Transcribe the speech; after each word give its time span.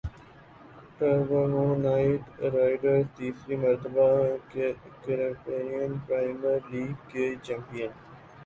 Trinbago 0.97 1.65
Knight 1.83 2.21
riders 2.53 3.05
تیسری 3.17 3.55
مرتبہ 3.63 4.07
Caribbean 5.03 5.91
premier 6.07 6.59
league 6.71 6.93
کی 7.09 7.25
چیمپیئن 7.43 7.91